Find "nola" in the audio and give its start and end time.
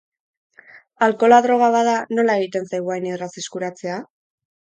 2.19-2.37